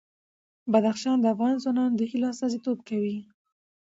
بدخشان 0.71 1.17
د 1.21 1.25
افغان 1.33 1.55
ځوانانو 1.63 1.97
د 1.97 2.01
هیلو 2.11 2.27
استازیتوب 2.33 2.77
کوي. 2.89 3.17